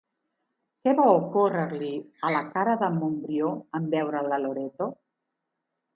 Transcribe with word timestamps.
Què 0.87 0.93
va 0.99 1.03
ocórrer-li 1.17 1.91
a 2.29 2.33
la 2.37 2.41
cara 2.55 2.75
d'en 2.85 2.99
Montbrió 3.03 3.53
en 3.81 3.89
veure 3.95 4.25
la 4.31 4.41
Loreto? 4.47 4.93